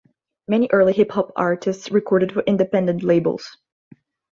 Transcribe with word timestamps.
Many 0.47 0.67
early 0.73 0.93
hip 0.93 1.11
hop 1.11 1.31
artists 1.35 1.91
recorded 1.91 2.31
for 2.31 2.41
independent 2.41 3.03
labels. 3.03 3.55